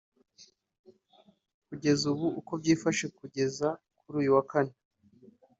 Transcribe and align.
Kugeza 1.67 2.03
ubu 2.13 2.27
uko 2.39 2.51
byifashe 2.61 3.05
kugeza 3.17 3.67
kuri 3.99 4.15
uyu 4.21 4.33
kane 4.51 4.73